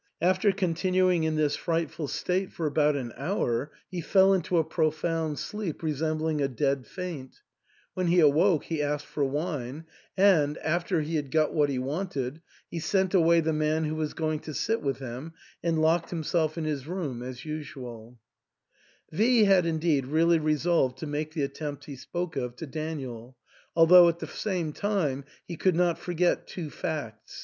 [0.19, 4.63] After con tinuing in this frightful state for about an hour, he fell into a
[4.63, 7.41] profound sleep resembling a dead faint
[7.93, 9.85] When he awoke he asked for wine;
[10.17, 12.41] and, after he had got what he wanted,
[12.71, 15.33] he sent away the man who was going to sit with him,
[15.63, 18.17] and locked himself in his room as usual
[19.11, 23.37] V had indeed really resolved to make the attempt he spoke of to Daniel,
[23.75, 27.39] although at the same time he could not forget two facts.